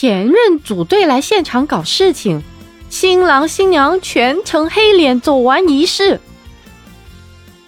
[0.00, 2.40] 前任组队来现场搞事情，
[2.88, 6.20] 新郎新娘全程黑脸走完仪式。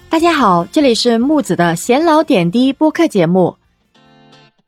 [0.09, 3.57] 大家好，这里是木子的闲聊点滴播客节目。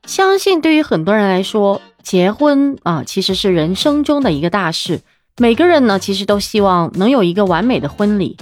[0.08, 5.00] 相信对于很多人来说，结婚啊其实是人生中的一个大事，
[5.36, 8.36] 每个人呢其实都希望能有一个完美的婚礼。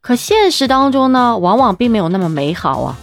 [0.00, 2.96] 可现实当中呢，往往并没有那么美好啊。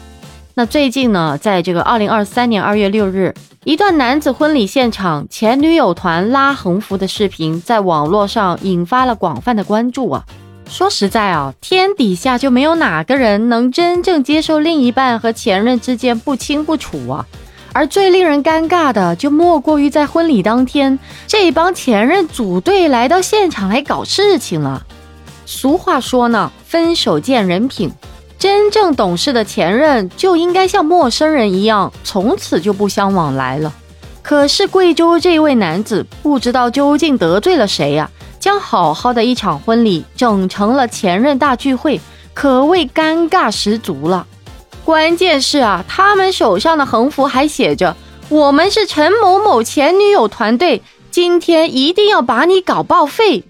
[0.55, 3.36] 那最近呢，在这个二零二三年二月六日，
[3.70, 10.25] 一段男子婚礼现场前女友团拉横幅的视频在网络上引发了广泛的关注啊。
[10.68, 17.27] 说实在啊，天底下就没有哪个人能真正接受另一半和前任之间不清不楚啊。
[17.71, 24.83] 而最令人尴尬的，就莫过于在婚礼当天，这帮前任组队来到现场来搞事情了。
[25.46, 27.91] 俗话说呢，分手见人品。
[28.39, 33.73] 真正懂事的前任就应该像陌生人一样，从此就不相往来了。
[34.22, 42.00] 可是贵州这位男子不知道究竟得罪了谁呀，将好好的一场婚礼整成了前任大聚会，
[42.33, 44.25] 可谓尴尬十足了。
[44.85, 47.95] 关键是啊，他们手上的横幅还写着
[48.30, 53.44] “我们是陈某某前女友团队，今天一定要把你搞报废”。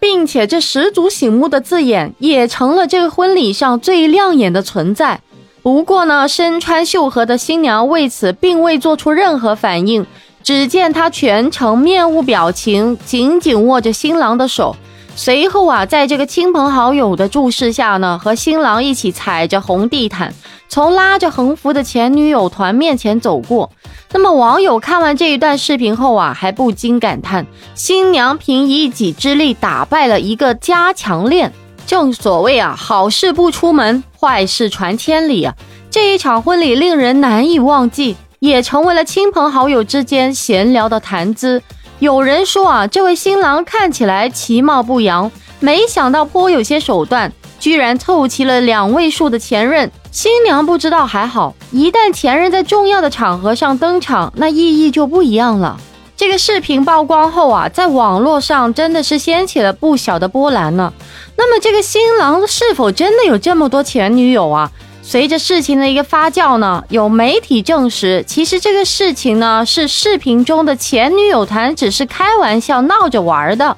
[0.00, 5.20] 并且这十足醒目的字眼也成了这个婚礼上最亮眼的存在。
[5.62, 10.06] 不过呢，身穿绣荷的新娘为此并未做出任何反应。
[10.42, 14.74] 只见她全程面无表情，紧紧握着新郎的手。
[15.14, 20.32] 随后啊，在这个亲朋好友的注视下呢，和新郎一起踩着红地毯，
[20.68, 23.70] 从拉着横幅的前女友团面前走过。
[24.12, 31.52] 那么网友看完这一段视频后啊，还不禁感叹：新娘凭一己之力打败了一个加强链。
[31.86, 35.54] 正所谓啊，好事不出门，坏事传千里啊。
[35.90, 41.62] 这一场婚礼令人难以忘记，也成为了亲朋好友之间闲聊的谈资。
[41.98, 47.32] 有人说啊，这位新郎看起来其貌不扬，没想到颇有些手段。
[47.58, 55.78] 居然凑齐了两位数的前任，新娘不知道还好，一旦前任在重要的场合上登场，那意义就不一样了。
[56.16, 60.92] 这个视频曝光后啊，在网络上真的是掀起了不小的波澜呢。
[61.36, 64.70] 那么这个新郎是否真的有这么多前女友啊？
[65.02, 73.76] 随着事情的一个发酵呢，有媒体证实，其实这个事情呢是视频中的前女友团只是开玩笑闹着玩的。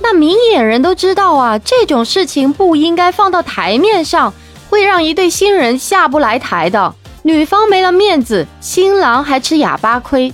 [0.00, 4.32] 那明眼人都知道啊，这种事情不应该放到台面上，
[4.72, 6.94] 会让一对新人下不来台的。
[7.24, 10.32] 女方没了面子，新郎还吃哑巴亏。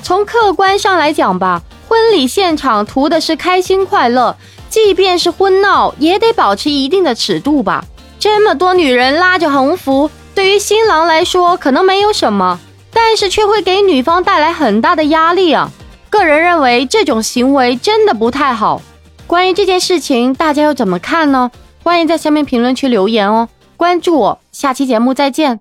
[0.00, 4.36] 从客观上来讲吧，婚礼现场图的是开心快乐，
[4.68, 7.84] 即便是婚闹，也得保持一定的尺度吧。
[8.20, 12.60] 这么多女人拉着横幅，对于新郎来说可能没有什么，
[12.92, 15.68] 但是却会给女方带来很大的压力啊。
[16.08, 18.80] 个人认为这种行为真的不太好。
[19.26, 21.50] 关于这件事情，大家又怎么看呢？
[21.82, 23.48] 欢迎在下面评论区留言哦。
[23.80, 25.60] 关注我，下期节目再见。